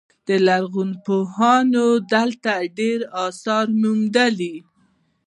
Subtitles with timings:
[0.47, 4.55] لرغونپوهانو دلته ډیر اثار موندلي